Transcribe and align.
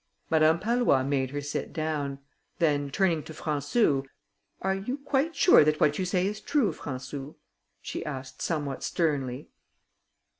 Madame 0.31 0.57
Pallois 0.57 1.03
made 1.05 1.29
her 1.29 1.41
sit 1.41 1.71
down; 1.71 2.17
then, 2.57 2.89
turning 2.89 3.21
to 3.21 3.33
Françou, 3.33 4.03
"Are 4.59 4.73
you 4.73 4.97
quite 4.97 5.35
sure 5.35 5.63
that 5.63 5.79
what 5.79 5.99
you 5.99 6.05
say 6.05 6.25
is 6.25 6.39
true, 6.41 6.71
Françou?" 6.73 7.35
she 7.83 8.03
asked, 8.03 8.41
somewhat 8.41 8.81
sternly. 8.83 9.49